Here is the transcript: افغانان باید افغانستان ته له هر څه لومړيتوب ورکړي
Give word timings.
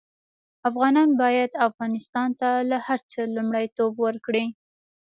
افغانان 0.69 1.09
باید 1.21 1.51
افغانستان 1.67 2.29
ته 2.39 2.49
له 2.69 2.77
هر 2.87 2.99
څه 3.11 3.21
لومړيتوب 3.35 3.93
ورکړي 4.05 4.45